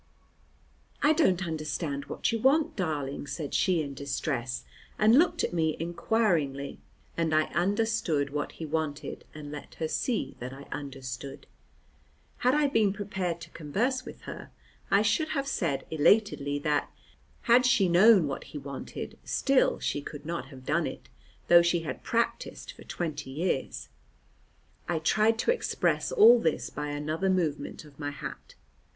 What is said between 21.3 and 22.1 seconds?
though she had